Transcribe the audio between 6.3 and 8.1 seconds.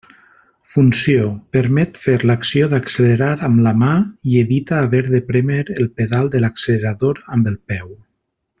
de l'accelerador amb el peu.